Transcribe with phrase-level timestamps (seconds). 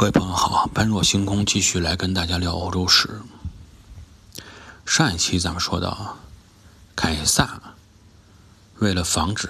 [0.00, 3.20] 各位朋友好，般若星空继续来跟大家聊欧洲史。
[4.86, 6.16] 上一期咱们说到，
[6.96, 7.74] 凯撒
[8.78, 9.46] 为了防止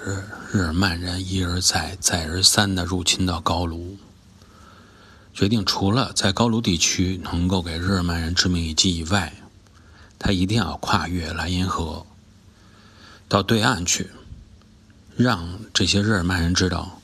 [0.51, 3.97] 日耳曼人一而再、再而三的入侵到高卢，
[5.33, 9.33] 决定除了在高卢地区能够给日耳曼人致命一击以外，
[10.19, 12.05] 他一定要跨越莱茵河，
[13.29, 14.09] 到对岸去，
[15.15, 17.00] 让这些日耳曼人知道。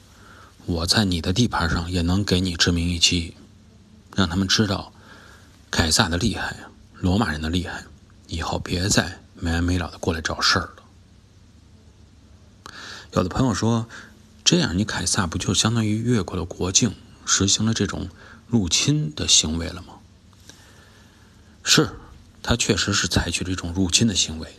[0.67, 3.37] 我在你的地盘上也能给你致命一击，
[4.13, 4.91] 让他们知道
[5.71, 6.57] 凯撒的厉害，
[6.99, 7.85] 罗马人的厉害，
[8.27, 12.73] 以后别再没完没了的过来找事儿了。
[13.13, 13.87] 有的朋友说，
[14.43, 16.93] 这样你凯撒不就相当于越过了国境，
[17.25, 18.09] 实行了这种
[18.45, 19.93] 入侵的行为了吗？
[21.63, 21.91] 是，
[22.43, 24.53] 他确实是采取了一种入侵的行为。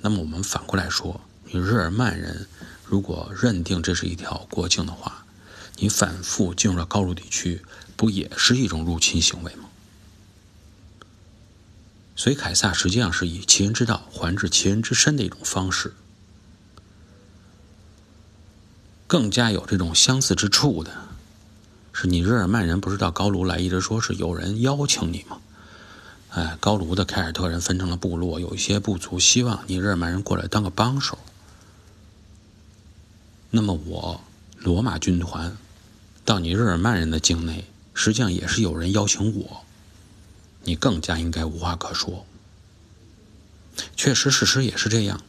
[0.00, 2.46] 那么我们反过来说，你日耳曼人。
[2.88, 5.26] 如果认定这是一条国境的话，
[5.76, 7.62] 你反复进入了高卢地区，
[7.96, 9.68] 不也是一种入侵行为吗？
[12.16, 15.94] 所以，凯撒实际上是以其人之道还治其人之身的一种方式。
[19.06, 20.90] 更加有这种相似之处的，
[21.92, 25.38] 是你日耳曼人不是到高卢来，一直说是有人邀请你吗？
[26.30, 31.18] 哎，高卢的凯尔特人分成了部落，有一些部族希望你日耳曼人过来当个帮手。
[33.50, 34.20] 那么我
[34.58, 35.56] 罗马军团
[36.24, 39.64] 到你日耳曼人的境内，实际上也是有人邀请我。
[40.64, 42.26] 你更加应该无话可说。
[43.96, 45.22] 确实，事实也是这样。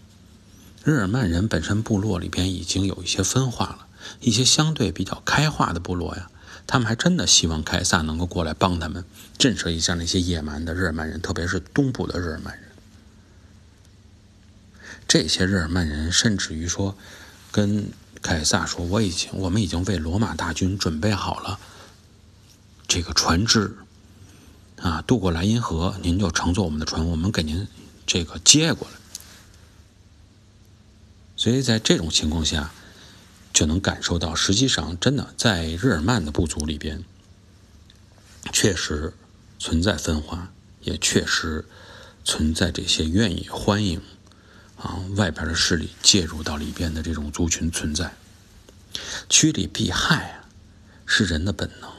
[0.84, 3.88] 日耳曼人本身部落里边已经有一些分化了，
[4.20, 6.30] 一些相对比较开化的部落呀，
[6.68, 9.06] 他们还真的希望凯撒能够过来帮他们
[9.38, 12.70] 震慑一下那些野蛮的日耳曼人，特别是东部的日耳曼人。
[15.08, 16.98] 这些日耳曼人甚至于说
[17.50, 17.90] 跟。
[18.22, 21.60] 凯撒说：“我已经，我们已经为罗马大军准备好了
[22.88, 23.78] 这个船只，
[24.78, 27.68] 啊，渡过莱茵河，您就乘坐我们的船，我们给您
[28.06, 28.94] 这个接过来。
[31.38, 32.72] 所以在这种情况下，
[33.54, 37.06] 就能感受到，实际上真的在日耳曼的部族里边，
[38.52, 39.14] 确实
[39.58, 41.66] 存在分化，也确实
[42.26, 44.02] 存在这些愿意欢迎。”
[44.82, 48.14] 啊，外边的势力介入到里边的这种族群存在，
[49.28, 50.48] 趋利避害啊，
[51.06, 51.92] 是人的本能。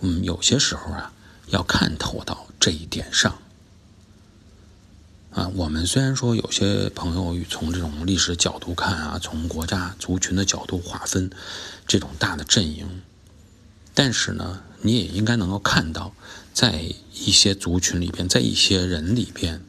[0.00, 1.12] 嗯，有些时候啊，
[1.48, 3.38] 要看透到这一点上。
[5.32, 11.30] 啊，我们虽然说有些朋友从这种历史角度看啊，从国家族群的角度划分
[11.86, 13.02] 这种大的阵营，
[13.92, 16.14] 但是呢，你也应该能够看到，
[16.54, 19.62] 在一些族群里边，在一些人里边。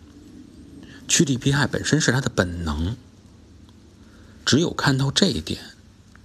[1.07, 2.95] 趋利避害本身是他的本能，
[4.45, 5.61] 只有看到这一点，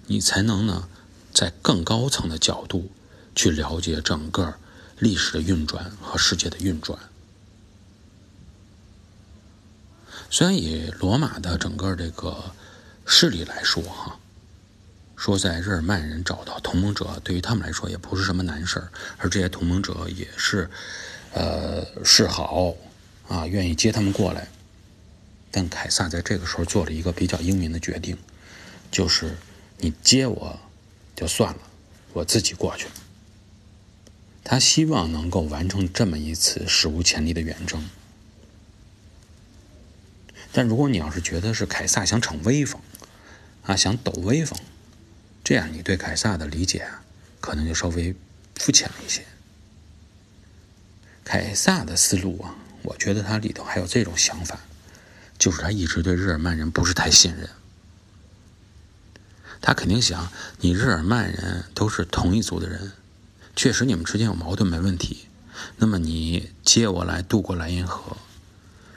[0.06, 0.88] 你才能呢，
[1.34, 2.90] 在更高层的角度
[3.34, 4.54] 去了解整个
[4.98, 6.98] 历史的运转和世界的运转。
[10.30, 12.52] 虽然以罗马的整个这个
[13.06, 14.18] 势力来说，哈，
[15.16, 20.70] 说在日耳曼人找到同盟者，对于他们来说也不是什么难事儿，而这些同盟者也是，
[21.32, 22.74] 呃，示好
[23.26, 24.48] 啊，愿意接他们过来。
[25.50, 28.16] 但凯撒在这个时候做了一个比较英明的决定，
[28.90, 29.36] 就是
[29.78, 30.60] 你接我
[31.16, 31.60] 就算了，
[32.12, 32.86] 我自己过去。
[34.44, 37.88] 他希望能够完成这么一次史无前例的远征。
[40.52, 42.80] 但如果你要是觉得是凯撒想逞威风，
[43.64, 44.58] 啊，想抖威风，
[45.44, 47.04] 这样你对凯撒的理解啊，
[47.40, 48.14] 可能就稍微
[48.56, 49.22] 肤浅了一些。
[51.24, 54.60] 凯撒的思路啊，我觉得他里头还有这种想法。
[55.38, 57.48] 就是他一直对日耳曼人不是太信任，
[59.60, 62.92] 他肯定想你日耳曼人都是同一族的人，
[63.54, 65.26] 确实你们之间有矛盾没问题。
[65.76, 68.16] 那么你接我来渡过莱茵河，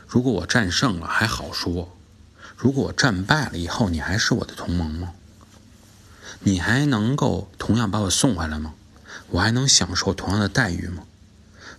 [0.07, 1.95] 如果我战胜了还好说，
[2.57, 5.13] 如果我战败了以后你还是我的同盟吗？
[6.39, 8.73] 你还能够同样把我送回来吗？
[9.29, 11.03] 我还能享受同样的待遇吗？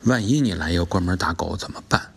[0.05, 2.12] 万一你来一个关门打狗怎么办？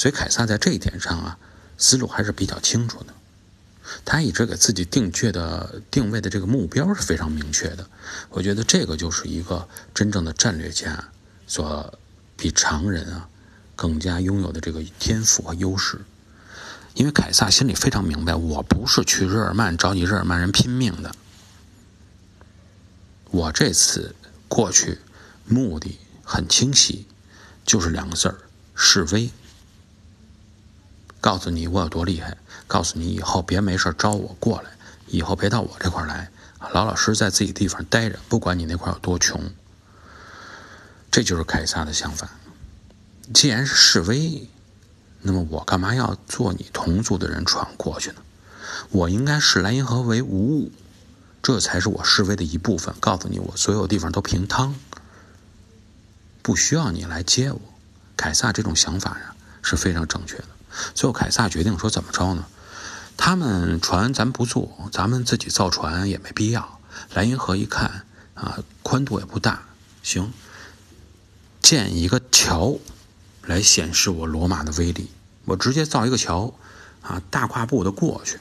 [0.00, 1.36] 所以凯撒在这一点上啊，
[1.76, 3.12] 思路还是比较清楚的。
[4.02, 7.86] 他一直给自己定确的定位的这个目标是非常明确的。
[8.30, 11.04] 我觉得这个就是一个真正的战略家
[11.46, 11.98] 所
[12.34, 13.28] 比常人啊
[13.76, 16.00] 更加拥有的这个天赋和优势。
[16.94, 21.14] 因为凯撒心里非常明白，我不是去日耳曼找你日耳曼人拼命的。
[23.30, 24.14] 我这次
[24.48, 24.96] 过去
[25.44, 27.06] 目的很清晰，
[27.66, 28.38] 就是两个字儿：
[28.74, 29.30] 示威。
[31.20, 32.36] 告诉你我有多厉害，
[32.66, 34.70] 告诉你以后别没事招我过来，
[35.06, 36.30] 以后别到我这块来，
[36.72, 39.50] 老老实实在自己地方待着，不管你那块有多穷。
[41.10, 42.30] 这就是凯撒的想法。
[43.34, 44.48] 既然是示威，
[45.20, 48.16] 那么我干嘛要做你同族的人闯过去呢？
[48.90, 50.72] 我应该视莱茵河为无物，
[51.42, 52.94] 这才是我示威的一部分。
[52.98, 54.74] 告诉你，我所有地方都平汤，
[56.40, 57.60] 不需要你来接我。
[58.16, 60.44] 凯撒这种想法呀是非常正确的。
[60.94, 62.46] 最后，凯撒决定说怎么着呢？
[63.16, 66.80] 他们船咱不坐，咱们自己造船也没必要。
[67.14, 69.62] 莱茵河一看啊，宽度也不大，
[70.02, 70.32] 行，
[71.60, 72.78] 建一个桥。
[73.46, 75.10] 来显示我罗马的威力，
[75.46, 76.54] 我直接造一个桥，
[77.02, 78.38] 啊，大跨步的过去。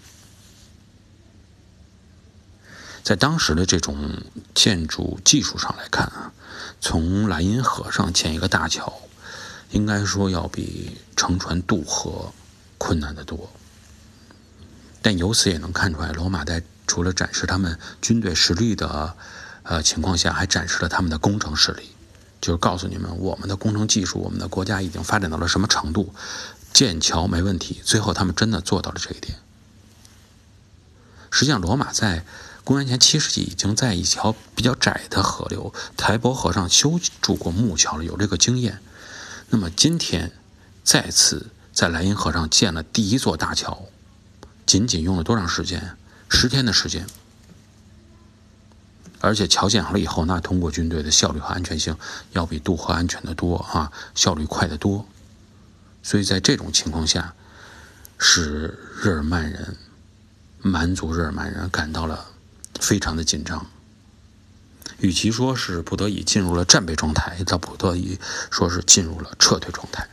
[3.02, 4.22] 在当时的这种
[4.54, 6.32] 建筑技术上来看啊，
[6.80, 9.02] 从莱茵河上建一个大桥，
[9.72, 12.32] 应该说要比乘船渡河
[12.78, 13.50] 困难得多。
[15.02, 19.16] 但由此也能看出来，罗马在除了展示他们军队实力的
[19.64, 21.92] 呃情况下，还展示了他们的工程实力。
[22.42, 26.14] 就是告诉你们，我们的工程技术，我们的国家已经发展到了什么程度，
[26.72, 27.82] 建桥没问题。
[27.84, 29.38] 最后，他们真的做到了这一点。
[31.30, 32.26] 实际上，罗马在
[32.64, 38.82] 公元前七世纪已经在一条比较窄的河流台伯河上修筑过木桥了，有这个经验。
[39.52, 40.32] 那么，今天
[40.84, 43.86] 再次在莱茵河上建了第一座大桥，
[44.66, 45.98] 仅仅用了多长时间？
[46.30, 47.08] 十天的时间。
[49.22, 51.98] 而且桥建好了以后，那通过军队的效率和安全性
[52.32, 55.06] 要比渡河安全的多啊，效率快得多。
[56.04, 57.34] 所以在这种情况下，
[58.18, 59.76] 使日耳曼人、
[60.62, 62.28] 蛮族日耳曼人感到了
[62.80, 63.66] 非常的紧张。
[64.98, 68.20] 与其说是不得已进入了战备状态，倒不得已
[68.50, 70.10] 说是进入了撤退状态。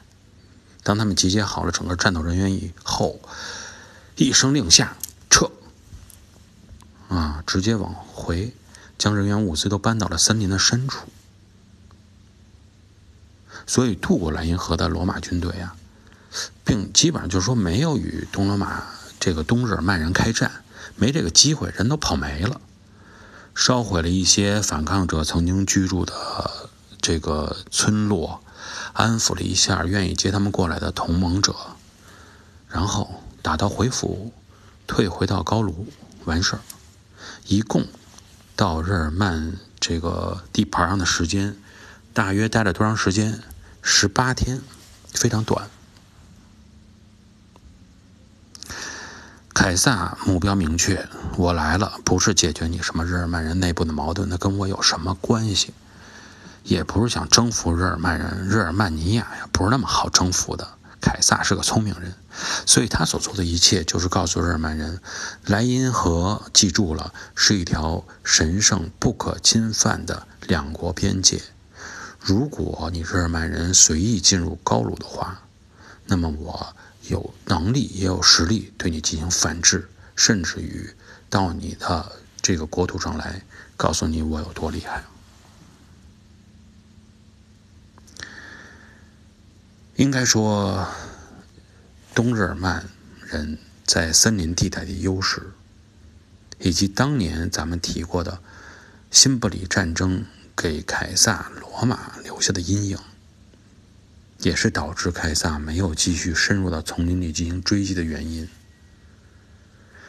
[0.82, 3.20] 当他们集结好了整个战斗人员以后，
[4.16, 4.96] 一声令下，
[5.30, 5.50] 撤！
[7.08, 8.54] 啊，直接往回。
[8.98, 11.06] 将人员物资都搬到了森林的深处，
[13.66, 15.76] 所以渡过莱茵河的罗马军队啊，
[16.64, 18.84] 并基本上就是说没有与东罗马
[19.20, 20.50] 这个东日耳曼人开战，
[20.94, 22.58] 没这个机会，人都跑没了，
[23.56, 26.68] 烧毁了一些反抗者曾经居住的
[27.00, 28.42] 这个村落，
[28.92, 31.56] 安抚了一下愿意接他们过来的同盟者，
[32.68, 34.30] 然后打道回府，
[34.86, 35.86] 退回到高卢，
[36.26, 36.60] 完事儿，
[37.46, 37.86] 一共。
[38.54, 41.56] 到日耳曼这个地盘上的时间，
[42.12, 43.42] 大约待了多长时间？
[43.80, 44.60] 十八天，
[45.12, 45.70] 非常短。
[49.56, 51.08] 凯撒目标明确，
[51.38, 55.72] 我来了，不是解决你什么日耳曼人内部的矛盾，那跟我有什么关系？
[56.62, 60.68] 也不是想征服日耳曼人，日耳曼尼亚呀，不是那么好征服的。
[61.00, 62.12] 凯撒是个聪明人，
[62.66, 65.00] 所以他所做的一切就是告诉日耳曼人，
[65.46, 71.40] 莱茵河记住了是一条神圣不可侵犯的两国边界。
[72.20, 75.40] 如果你日耳曼人随意进入高卢的话，
[76.04, 76.76] 那么我
[77.08, 80.94] 有能力也有实力对你进行反制，甚至于
[81.28, 83.42] 到你的这个国土上来，
[83.76, 85.04] 告诉你我有多厉害。
[89.96, 90.86] 应该说，
[92.14, 92.88] 东日耳曼
[93.24, 95.52] 人在森林地带的优势，
[96.58, 98.40] 以及当年咱们提过的
[99.10, 102.98] 辛布里战争给凯撒罗马留下的阴影，
[104.40, 108.48] 也是导致凯撒没有继续深入到丛林里进行追击的原因。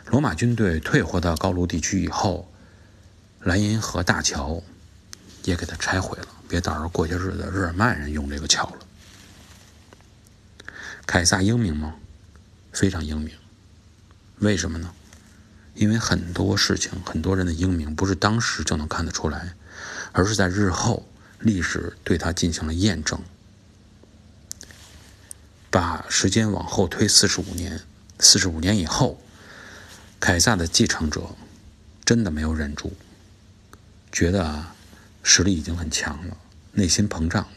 [0.07, 2.51] 罗马军队退回到高卢地区以后，
[3.41, 4.61] 莱茵河大桥
[5.43, 8.79] 也给它拆毁了，别到时候过些日子日耳曼人用这个桥了。
[11.05, 11.95] 凯撒英明吗？
[12.73, 13.33] 非常英明。
[14.39, 14.93] 为什么呢？
[15.73, 19.53] 因为很多事情，很多人的英明不是当时就能看得出来，
[20.11, 21.07] 而是在日后
[21.39, 23.19] 历史对他进行了验证。
[25.69, 27.81] 把时间往后推四十五年，
[28.19, 29.21] 四十五年以后，
[30.19, 31.35] 凯撒的继承者
[32.05, 32.93] 真的没有忍住，
[34.11, 34.75] 觉得啊，
[35.23, 36.37] 实力已经很强了，
[36.71, 37.49] 内心膨胀了。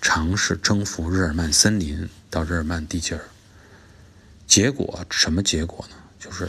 [0.00, 3.24] 尝试征服日耳曼森林到日耳曼地界儿，
[4.46, 5.96] 结果什么结果呢？
[6.18, 6.48] 就是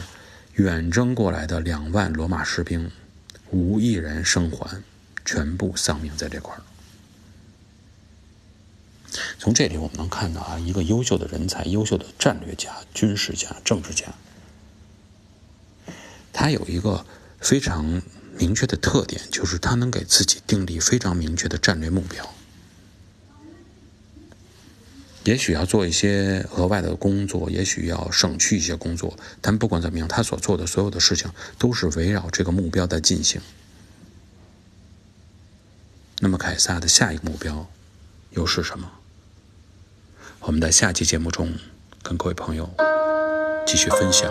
[0.54, 2.90] 远征过来的两万罗马士兵，
[3.50, 4.82] 无一人生还，
[5.24, 6.62] 全部丧命在这块儿。
[9.38, 14.14] 从这里我们能看到啊，一个优秀的人才，优秀的战略家、军事家、政治家。
[16.32, 17.04] 他有一个
[17.40, 18.02] 非常
[18.38, 22.32] 明确的特点，就是他能给自己定立非常明确的战略目标。
[25.24, 33.40] 也许要做一些额外的工作，也许要省去一些工作，但不管怎么样，他所做的所有的事情都是围绕这个目标在进行。
[36.20, 37.68] 那么凯撒的下一个目标
[38.30, 38.90] 又是什么？
[40.42, 41.52] 我们在下期节目中
[42.02, 42.68] 跟各位朋友
[43.66, 44.30] 继续分享